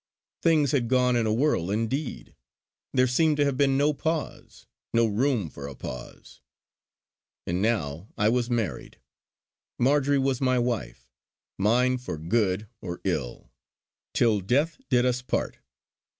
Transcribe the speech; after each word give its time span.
Things 0.41 0.71
had 0.71 0.87
gone 0.87 1.15
in 1.15 1.27
a 1.27 1.31
whirl 1.31 1.69
indeed. 1.69 2.33
There 2.91 3.05
seemed 3.05 3.37
to 3.37 3.45
have 3.45 3.55
been 3.55 3.77
no 3.77 3.93
pause; 3.93 4.65
no 4.95 5.05
room 5.05 5.47
for 5.47 5.67
a 5.67 5.75
pause. 5.75 6.41
And 7.45 7.61
now 7.61 8.07
I 8.17 8.27
was 8.27 8.49
married. 8.49 8.97
Marjory 9.77 10.17
was 10.17 10.41
my 10.41 10.57
wife; 10.57 11.07
mine 11.59 11.99
for 11.99 12.17
good 12.17 12.67
or 12.81 12.99
ill, 13.03 13.51
till 14.15 14.39
death 14.39 14.79
did 14.89 15.05
us 15.05 15.21
part. 15.21 15.59